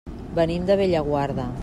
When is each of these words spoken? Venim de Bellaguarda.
Venim 0.39 0.65
de 0.71 0.79
Bellaguarda. 0.81 1.51